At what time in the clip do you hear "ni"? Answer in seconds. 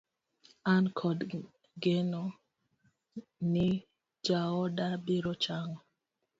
3.51-3.67